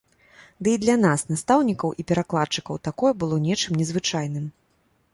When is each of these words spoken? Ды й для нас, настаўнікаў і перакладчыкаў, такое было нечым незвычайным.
Ды 0.63 0.71
й 0.75 0.79
для 0.85 0.95
нас, 1.01 1.25
настаўнікаў 1.33 1.93
і 2.03 2.07
перакладчыкаў, 2.13 2.83
такое 2.91 3.13
было 3.23 3.35
нечым 3.49 3.81
незвычайным. 3.83 4.53